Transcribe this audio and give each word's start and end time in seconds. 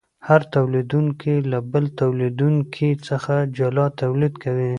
هر 0.27 0.41
تولیدونکی 0.55 1.35
له 1.51 1.59
بل 1.71 1.85
تولیدونکي 1.99 2.89
څخه 3.07 3.33
جلا 3.57 3.85
تولید 4.01 4.33
کوي 4.43 4.69